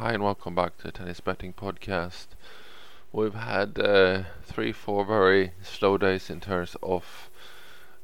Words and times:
Hi 0.00 0.14
and 0.14 0.22
welcome 0.22 0.54
back 0.54 0.78
to 0.78 0.84
the 0.84 0.92
Tennis 0.92 1.20
Betting 1.20 1.52
Podcast. 1.52 2.28
We've 3.12 3.34
had 3.34 3.78
uh, 3.78 4.22
three, 4.42 4.72
four 4.72 5.04
very 5.04 5.52
slow 5.62 5.98
days 5.98 6.30
in 6.30 6.40
terms 6.40 6.74
of 6.82 7.28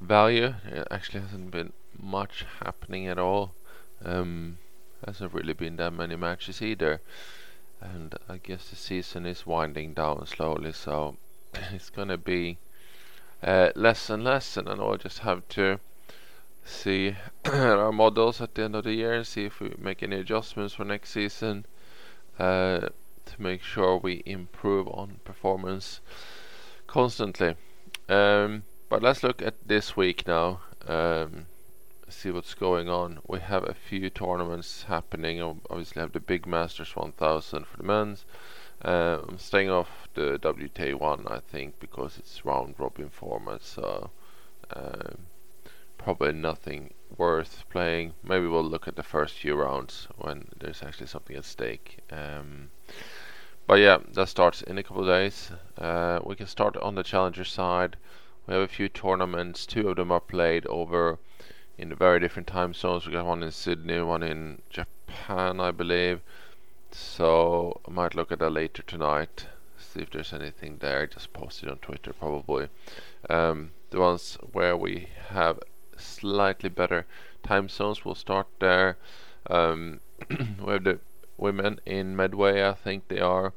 value. 0.00 0.54
It 0.64 0.88
actually 0.90 1.20
hasn't 1.20 1.50
been 1.50 1.74
much 1.94 2.46
happening 2.64 3.08
at 3.08 3.18
all. 3.18 3.52
Um, 4.02 4.56
hasn't 5.06 5.34
really 5.34 5.52
been 5.52 5.76
that 5.76 5.92
many 5.92 6.16
matches 6.16 6.62
either. 6.62 7.02
And 7.82 8.14
I 8.26 8.38
guess 8.38 8.70
the 8.70 8.76
season 8.76 9.26
is 9.26 9.44
winding 9.44 9.92
down 9.92 10.26
slowly, 10.26 10.72
so 10.72 11.18
it's 11.74 11.90
gonna 11.90 12.16
be 12.16 12.56
uh, 13.42 13.68
less 13.76 14.08
and 14.08 14.24
less, 14.24 14.56
and 14.56 14.66
I'll 14.66 14.96
just 14.96 15.18
have 15.18 15.46
to 15.50 15.78
see 16.64 17.16
our 17.44 17.92
models 17.92 18.40
at 18.40 18.54
the 18.54 18.62
end 18.62 18.76
of 18.76 18.84
the 18.84 18.94
year 18.94 19.12
and 19.12 19.26
see 19.26 19.44
if 19.44 19.60
we 19.60 19.74
make 19.76 20.02
any 20.02 20.16
adjustments 20.16 20.72
for 20.72 20.86
next 20.86 21.10
season 21.10 21.66
to 22.38 22.92
make 23.38 23.62
sure 23.62 23.96
we 23.96 24.22
improve 24.26 24.88
on 24.88 25.20
performance 25.24 26.00
constantly. 26.86 27.54
Um, 28.08 28.64
but 28.88 29.02
let's 29.02 29.22
look 29.22 29.40
at 29.40 29.54
this 29.66 29.96
week 29.96 30.26
now. 30.26 30.60
Um, 30.86 31.46
see 32.08 32.30
what's 32.30 32.54
going 32.54 32.88
on. 32.88 33.20
We 33.26 33.40
have 33.40 33.64
a 33.64 33.74
few 33.74 34.10
tournaments 34.10 34.84
happening. 34.84 35.40
Obviously, 35.40 36.00
have 36.00 36.12
the 36.12 36.20
Big 36.20 36.46
Masters 36.46 36.94
1000 36.94 37.66
for 37.66 37.76
the 37.76 37.82
men's. 37.82 38.24
Uh, 38.84 39.18
I'm 39.28 39.38
staying 39.38 39.70
off 39.70 40.08
the 40.14 40.38
WTA 40.38 40.94
one, 40.94 41.26
I 41.28 41.40
think, 41.40 41.78
because 41.80 42.18
it's 42.18 42.44
round 42.44 42.74
robin 42.78 43.08
format. 43.08 43.62
So 43.62 44.10
um, 44.74 45.26
probably 46.02 46.32
nothing 46.32 46.92
worth 47.16 47.64
playing. 47.70 48.12
Maybe 48.22 48.46
we'll 48.46 48.64
look 48.64 48.88
at 48.88 48.96
the 48.96 49.02
first 49.02 49.34
few 49.34 49.54
rounds 49.54 50.08
when 50.16 50.48
there's 50.58 50.82
actually 50.82 51.06
something 51.06 51.36
at 51.36 51.44
stake. 51.44 51.98
Um, 52.10 52.70
but 53.66 53.74
yeah, 53.78 53.98
that 54.12 54.28
starts 54.28 54.62
in 54.62 54.78
a 54.78 54.82
couple 54.82 55.02
of 55.02 55.08
days. 55.08 55.50
Uh, 55.78 56.20
we 56.24 56.34
can 56.34 56.46
start 56.46 56.76
on 56.76 56.94
the 56.94 57.02
challenger 57.02 57.44
side. 57.44 57.96
We 58.46 58.54
have 58.54 58.62
a 58.62 58.68
few 58.68 58.88
tournaments. 58.88 59.66
Two 59.66 59.88
of 59.88 59.96
them 59.96 60.10
are 60.10 60.20
played 60.20 60.66
over 60.66 61.18
in 61.78 61.94
very 61.94 62.18
different 62.18 62.48
time 62.48 62.74
zones. 62.74 63.06
We 63.06 63.12
got 63.12 63.26
one 63.26 63.42
in 63.42 63.52
Sydney, 63.52 64.00
one 64.00 64.22
in 64.22 64.62
Japan, 64.68 65.60
I 65.60 65.70
believe. 65.70 66.20
So 66.90 67.80
I 67.86 67.90
might 67.90 68.14
look 68.14 68.32
at 68.32 68.40
that 68.40 68.50
later 68.50 68.82
tonight. 68.82 69.46
See 69.78 70.00
if 70.00 70.10
there's 70.10 70.32
anything 70.32 70.78
there. 70.78 71.06
Just 71.06 71.32
post 71.32 71.62
it 71.62 71.70
on 71.70 71.76
Twitter, 71.76 72.12
probably. 72.12 72.68
Um, 73.30 73.70
the 73.90 74.00
ones 74.00 74.38
where 74.52 74.76
we 74.76 75.08
have 75.28 75.60
slightly 76.02 76.68
better 76.68 77.06
time 77.42 77.68
zones. 77.68 78.04
We'll 78.04 78.14
start 78.14 78.46
there. 78.60 78.96
Um, 79.48 80.00
we 80.30 80.72
have 80.72 80.84
the 80.84 81.00
women 81.36 81.80
in 81.84 82.16
Medway, 82.16 82.62
I 82.62 82.74
think 82.74 83.08
they 83.08 83.20
are. 83.20 83.52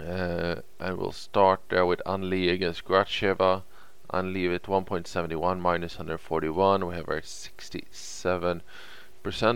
Uh, 0.00 0.56
and 0.80 0.98
we'll 0.98 1.12
start 1.12 1.60
there 1.68 1.86
with 1.86 2.02
Ann 2.06 2.28
Li 2.28 2.48
against 2.48 2.84
Gracheva. 2.84 3.62
Ann 4.10 4.32
Li 4.32 4.52
at 4.52 4.64
1.71 4.64 5.60
minus 5.60 5.96
141. 5.96 6.86
We 6.86 6.94
have 6.94 7.08
our 7.08 7.20
67% 7.20 8.62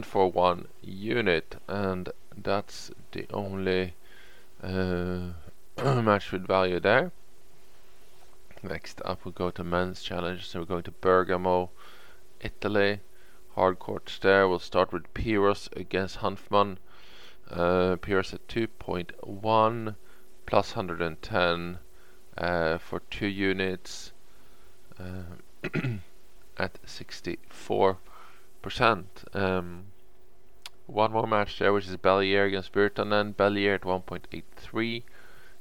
for 0.05 0.31
one 0.31 0.69
unit, 0.81 1.57
and 1.69 2.09
that's 2.37 2.91
the 3.13 3.27
only 3.33 3.95
uh, 4.63 5.33
match 6.03 6.33
with 6.33 6.47
value 6.47 6.81
there. 6.81 7.13
Next 8.69 9.01
up 9.05 9.25
we 9.25 9.31
go 9.31 9.51
to 9.51 9.63
men's 9.63 10.03
challenge. 10.03 10.49
So 10.49 10.59
we're 10.59 10.67
going 10.67 10.83
to 10.85 10.91
Bergamo, 10.91 11.71
Italy. 12.41 13.01
Hard 13.55 13.79
courts 13.79 14.19
there. 14.19 14.49
We'll 14.49 14.59
start 14.59 14.93
with 14.93 15.15
Piros 15.15 15.69
against 15.77 16.19
Hanfmann. 16.19 16.79
Uh, 17.49 17.95
Piros 17.97 18.35
at 18.35 18.49
2.1 18.49 19.95
plus 20.47 20.75
110 20.75 21.79
uh, 22.37 22.79
for 22.79 23.01
two 23.09 23.29
units 23.29 24.13
uh, 24.99 25.69
at 26.59 26.79
64 26.85 27.99
percent. 28.63 29.25
Um, 29.33 29.85
one 30.87 31.13
more 31.13 31.29
match 31.29 31.61
there, 31.61 31.73
which 31.73 31.87
is 31.87 31.97
Bellier 31.97 32.47
against 32.47 32.73
Virtanen. 32.73 33.37
Bellier 33.37 33.75
at 33.75 33.83
1.83 33.83 35.05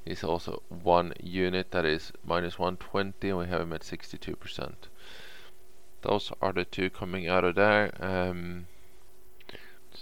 is 0.05 0.23
also 0.23 0.61
one 0.69 1.13
unit 1.19 1.71
that 1.71 1.85
is 1.85 2.11
minus 2.23 2.59
120 2.59 3.29
and 3.29 3.37
we 3.39 3.47
have 3.47 3.61
him 3.61 3.73
at 3.73 3.81
62%. 3.81 4.73
Those 6.01 6.31
are 6.41 6.53
the 6.53 6.65
two 6.65 6.89
coming 6.89 7.27
out 7.27 7.43
of 7.43 7.55
there. 7.55 7.91
Um, 7.99 8.67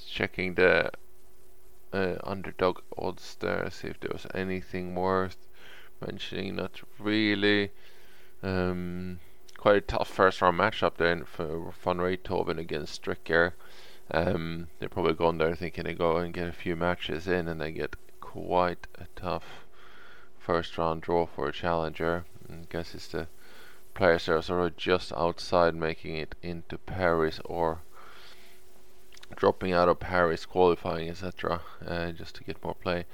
checking 0.07 0.55
the 0.55 0.91
uh, 1.93 2.15
underdog 2.23 2.79
odds 2.97 3.37
there, 3.39 3.69
see 3.71 3.87
if 3.87 3.99
there 4.01 4.11
was 4.11 4.27
anything 4.33 4.95
worth 4.95 5.37
mentioning. 6.05 6.57
Not 6.57 6.81
really. 6.99 7.71
Um, 8.41 9.19
quite 9.57 9.77
a 9.77 9.81
tough 9.81 10.09
first 10.09 10.41
round 10.41 10.59
matchup 10.59 10.97
there 10.97 11.23
for 11.23 11.73
Van 11.81 11.97
Rijthoven 11.97 12.57
against 12.57 13.01
Stricker. 13.01 13.53
Um, 14.11 14.67
they're 14.79 14.89
probably 14.89 15.13
going 15.13 15.37
there 15.37 15.55
thinking 15.55 15.85
they 15.85 15.93
go 15.93 16.17
and 16.17 16.33
get 16.33 16.49
a 16.49 16.51
few 16.51 16.75
matches 16.75 17.27
in 17.27 17.47
and 17.47 17.61
they 17.61 17.71
get 17.71 17.95
quite 18.19 18.87
a 18.95 19.05
tough 19.15 19.62
first 20.43 20.77
round 20.77 21.01
draw 21.01 21.25
for 21.25 21.47
a 21.47 21.53
challenger. 21.53 22.25
I 22.49 22.65
guess 22.69 22.93
it's 22.93 23.07
the 23.07 23.27
players 23.93 24.25
that 24.25 24.33
are 24.33 24.41
sort 24.41 24.65
of 24.65 24.77
just 24.77 25.13
outside 25.13 25.73
making 25.73 26.17
it 26.17 26.35
into 26.41 26.77
Paris 26.77 27.39
or 27.45 27.79
dropping 29.35 29.71
out 29.71 29.89
of 29.89 29.99
Paris, 29.99 30.45
qualifying, 30.45 31.09
etc., 31.09 31.61
uh, 31.87 32.11
just 32.11 32.35
to 32.35 32.43
get 32.43 32.63
more 32.63 32.75
play. 32.75 33.05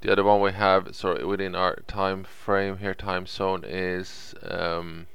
The 0.00 0.12
other 0.12 0.24
one 0.24 0.40
we 0.40 0.52
have, 0.52 0.94
sorry, 0.94 1.24
within 1.24 1.54
our 1.54 1.76
time 1.86 2.24
frame 2.24 2.78
here, 2.78 2.94
time 2.94 3.26
zone 3.26 3.64
is 3.66 4.34
um, 4.42 5.08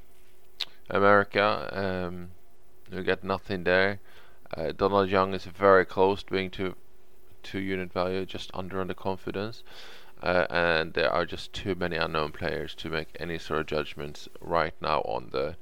America. 0.90 1.70
Um, 1.72 2.32
we 2.92 3.02
get 3.04 3.24
nothing 3.24 3.64
there. 3.64 4.00
Uh, 4.56 4.74
Donald 4.74 5.10
Young 5.10 5.34
is 5.34 5.46
very 5.46 5.86
close 5.86 6.22
being 6.22 6.52
to 6.52 6.76
two 7.42 7.60
unit 7.60 7.92
value, 7.94 8.26
just 8.26 8.52
under 8.54 8.80
under 8.82 8.94
confidence 8.94 9.64
uh, 10.26 10.48
and 10.50 10.94
there 10.94 11.12
are 11.12 11.24
just 11.24 11.54
too 11.54 11.76
many 11.76 11.96
unknown 11.96 12.32
players 12.32 12.74
to 12.74 12.90
make 12.90 13.16
any 13.20 13.38
sort 13.38 13.60
of 13.60 13.68
judgments 13.68 14.28
right 14.42 14.74
now 14.82 15.02
on 15.02 15.30
the 15.32 15.56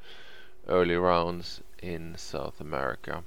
early 0.69 0.95
rounds 0.95 1.61
in 1.81 2.15
South 2.15 2.61
America. 2.61 3.25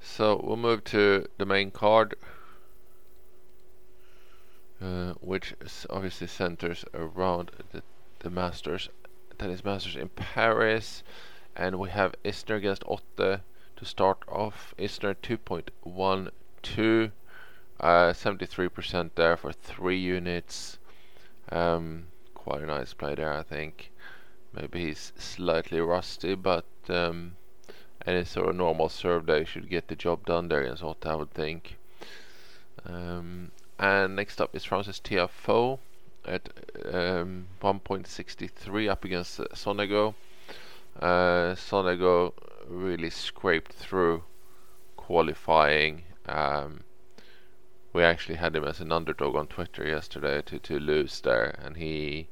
So 0.00 0.40
we'll 0.40 0.56
move 0.56 0.84
to 0.84 1.26
the 1.36 1.44
main 1.44 1.72
card, 1.72 2.14
uh, 4.80 5.14
which 5.20 5.54
obviously 5.90 6.28
centers 6.28 6.84
around 6.94 7.50
the, 7.72 7.82
the 8.20 8.30
Masters, 8.30 8.90
tennis 9.36 9.64
Masters 9.64 9.96
in 9.96 10.10
Paris, 10.10 11.02
and 11.56 11.80
we 11.80 11.90
have 11.90 12.14
Isner 12.24 12.56
against 12.56 12.84
Otte 12.84 13.40
to 13.74 13.84
start 13.84 14.18
off. 14.28 14.74
Isner 14.78 15.16
2.12 15.16 17.10
uh, 17.80 18.12
73% 18.12 19.10
there 19.14 19.36
for 19.36 19.52
three 19.52 19.98
units. 19.98 20.78
Um, 21.50 22.06
quite 22.34 22.62
a 22.62 22.66
nice 22.66 22.94
play 22.94 23.14
there, 23.14 23.32
I 23.32 23.42
think. 23.42 23.90
Maybe 24.52 24.86
he's 24.86 25.12
slightly 25.16 25.80
rusty, 25.80 26.34
but 26.34 26.66
um, 26.88 27.36
any 28.06 28.24
sort 28.24 28.48
of 28.48 28.56
normal 28.56 28.88
serve 28.88 29.26
day 29.26 29.44
should 29.44 29.68
get 29.68 29.88
the 29.88 29.96
job 29.96 30.26
done 30.26 30.48
there 30.48 30.62
against 30.62 30.84
I 31.06 31.14
would 31.14 31.32
think. 31.32 31.76
Um, 32.86 33.50
and 33.78 34.14
next 34.14 34.40
up 34.40 34.54
is 34.54 34.64
Francis 34.64 35.00
Tiafoe 35.00 35.78
at 36.24 36.48
um, 36.92 37.46
1.63 37.62 38.88
up 38.88 39.04
against 39.04 39.40
uh, 39.40 39.46
Sonego. 39.54 40.14
Uh, 41.00 41.54
Sonego 41.54 42.32
really 42.68 43.10
scraped 43.10 43.72
through 43.72 44.22
qualifying. 44.96 46.02
Um, 46.26 46.83
we 47.94 48.02
actually 48.02 48.34
had 48.34 48.56
him 48.56 48.64
as 48.64 48.80
an 48.80 48.90
underdog 48.90 49.36
on 49.36 49.46
Twitter 49.46 49.86
yesterday 49.86 50.42
to, 50.42 50.58
to 50.58 50.78
lose 50.80 51.20
there, 51.20 51.56
and 51.62 51.76
he 51.76 52.26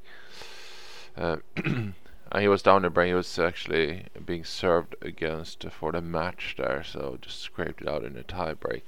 uh, 1.16 1.36
he 2.38 2.48
was 2.48 2.62
down 2.62 2.82
there. 2.82 3.04
He 3.04 3.14
was 3.14 3.38
actually 3.38 4.06
being 4.26 4.44
served 4.44 4.96
against 5.00 5.64
for 5.70 5.92
the 5.92 6.02
match 6.02 6.56
there, 6.58 6.82
so 6.82 7.16
just 7.22 7.40
scraped 7.40 7.80
it 7.80 7.88
out 7.88 8.04
in 8.04 8.18
a 8.18 8.24
tiebreak. 8.24 8.82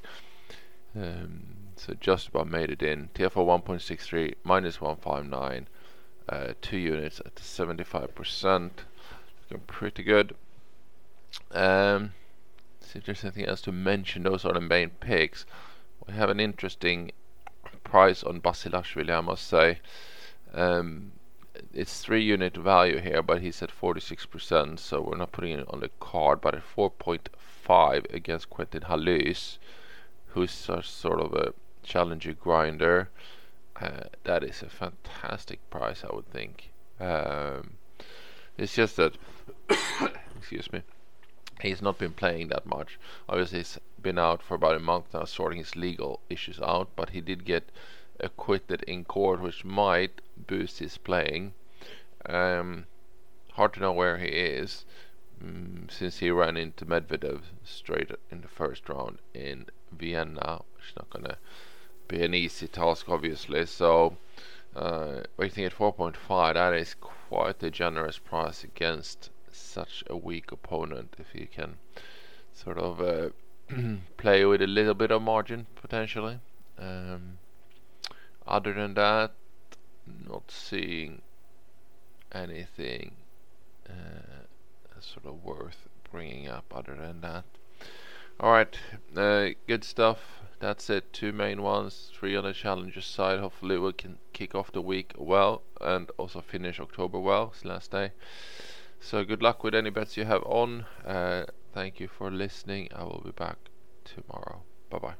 Um, 0.96 1.42
so 1.76 1.94
just 2.00 2.28
about 2.28 2.48
made 2.48 2.70
it 2.70 2.82
in. 2.82 3.08
Tiafoe 3.14 3.46
1.63 3.46 4.34
minus 4.42 4.80
159, 4.80 5.68
uh, 6.28 6.54
two 6.60 6.76
units 6.76 7.20
at 7.24 7.36
75%, 7.36 8.70
looking 9.50 9.66
pretty 9.66 10.02
good. 10.02 10.34
Um, 11.52 12.14
see 12.80 12.98
if 12.98 13.06
there's 13.06 13.24
anything 13.24 13.46
else 13.46 13.60
to 13.62 13.72
mention. 13.72 14.24
Those 14.24 14.44
are 14.44 14.54
the 14.54 14.60
main 14.60 14.90
picks 14.90 15.46
we 16.06 16.14
have 16.14 16.30
an 16.30 16.40
interesting 16.40 17.12
price 17.82 18.22
on 18.22 18.40
Basilashvili, 18.40 19.10
I 19.10 19.20
must 19.20 19.46
say. 19.46 19.80
Um, 20.52 21.12
it's 21.72 22.00
three 22.00 22.22
unit 22.22 22.56
value 22.56 22.98
here, 22.98 23.22
but 23.22 23.40
he's 23.40 23.62
at 23.62 23.70
46%, 23.70 24.78
so 24.78 25.00
we're 25.00 25.16
not 25.16 25.32
putting 25.32 25.58
it 25.58 25.66
on 25.68 25.80
the 25.80 25.90
card. 26.00 26.40
But 26.40 26.54
at 26.54 26.62
4.5 26.76 28.12
against 28.12 28.50
Quentin 28.50 28.82
Halys, 28.82 29.58
who's 30.28 30.68
a 30.68 30.82
sort 30.82 31.20
of 31.20 31.32
a 31.34 31.54
challenger 31.82 32.32
grinder, 32.32 33.10
uh, 33.80 34.04
that 34.24 34.44
is 34.44 34.62
a 34.62 34.68
fantastic 34.68 35.58
price, 35.70 36.04
I 36.08 36.14
would 36.14 36.30
think. 36.30 36.70
Um, 37.00 37.74
it's 38.56 38.74
just 38.74 38.96
that, 38.96 39.16
excuse 40.38 40.72
me, 40.72 40.82
he's 41.60 41.82
not 41.82 41.98
been 41.98 42.12
playing 42.12 42.48
that 42.48 42.66
much. 42.66 42.98
Obviously, 43.28 43.58
he's 43.58 43.78
been 44.00 44.18
out 44.18 44.42
for 44.42 44.54
about 44.54 44.76
a 44.76 44.80
month 44.80 45.06
now, 45.14 45.24
sorting 45.24 45.58
his 45.58 45.76
legal 45.76 46.20
issues 46.28 46.60
out. 46.60 46.88
But 46.96 47.10
he 47.10 47.20
did 47.20 47.44
get 47.44 47.70
acquitted 48.20 48.82
in 48.84 49.04
court, 49.04 49.40
which 49.40 49.64
might 49.64 50.20
boost 50.36 50.78
his 50.78 50.98
playing. 50.98 51.54
Um, 52.26 52.86
hard 53.52 53.74
to 53.74 53.80
know 53.80 53.92
where 53.92 54.18
he 54.18 54.28
is, 54.28 54.84
um, 55.42 55.88
since 55.90 56.18
he 56.18 56.30
ran 56.30 56.56
into 56.56 56.86
Medvedev 56.86 57.40
straight 57.64 58.10
in 58.30 58.40
the 58.40 58.48
first 58.48 58.88
round 58.88 59.18
in 59.32 59.66
Vienna, 59.92 60.62
is 60.78 60.96
not 60.96 61.10
gonna 61.10 61.38
be 62.08 62.22
an 62.22 62.34
easy 62.34 62.68
task, 62.68 63.08
obviously. 63.08 63.66
So. 63.66 64.16
Uh, 64.76 65.22
waiting 65.36 65.64
at 65.64 65.72
4.5, 65.72 66.54
that 66.54 66.74
is 66.74 66.94
quite 66.94 67.62
a 67.62 67.70
generous 67.70 68.18
price 68.18 68.64
against 68.64 69.30
such 69.56 70.04
a 70.08 70.16
weak 70.16 70.52
opponent. 70.52 71.16
If 71.18 71.34
you 71.34 71.46
can 71.46 71.76
sort 72.52 72.78
of 72.78 73.00
uh, 73.00 73.30
play 74.16 74.44
with 74.44 74.62
a 74.62 74.66
little 74.66 74.94
bit 74.94 75.10
of 75.10 75.22
margin 75.22 75.66
potentially. 75.80 76.38
Um, 76.78 77.38
other 78.46 78.72
than 78.74 78.94
that, 78.94 79.32
not 80.28 80.50
seeing 80.50 81.22
anything 82.32 83.12
uh, 83.88 84.44
sort 85.00 85.26
of 85.26 85.42
worth 85.42 85.88
bringing 86.10 86.48
up. 86.48 86.64
Other 86.74 86.96
than 86.96 87.20
that, 87.20 87.44
all 88.40 88.52
right, 88.52 88.76
uh, 89.16 89.48
good 89.66 89.84
stuff 89.84 90.18
that's 90.64 90.88
it. 90.88 91.12
Two 91.12 91.32
main 91.32 91.60
ones, 91.60 92.10
three 92.14 92.34
on 92.36 92.44
the 92.44 92.54
challenger 92.54 93.02
side. 93.02 93.38
Hopefully 93.38 93.78
we 93.78 93.92
can 93.92 94.18
kick 94.32 94.54
off 94.54 94.72
the 94.72 94.80
week 94.80 95.12
well 95.16 95.62
and 95.78 96.10
also 96.16 96.40
finish 96.40 96.80
October 96.80 97.18
well. 97.18 97.52
It's 97.54 97.66
last 97.66 97.90
day. 97.90 98.12
So 99.04 99.24
good 99.24 99.42
luck 99.42 99.62
with 99.62 99.74
any 99.74 99.90
bets 99.90 100.16
you 100.16 100.24
have 100.24 100.42
on. 100.44 100.86
Uh, 101.04 101.44
thank 101.72 102.00
you 102.00 102.08
for 102.08 102.30
listening. 102.30 102.88
I 102.94 103.04
will 103.04 103.20
be 103.24 103.30
back 103.30 103.58
tomorrow. 104.04 104.64
Bye 104.90 104.98
bye. 104.98 105.14